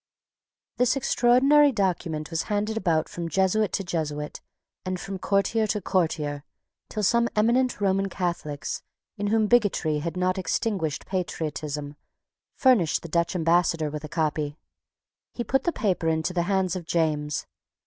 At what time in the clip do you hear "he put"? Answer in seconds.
15.35-15.65